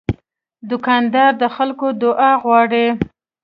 [0.69, 2.85] دوکاندار د خلکو دعا غواړي.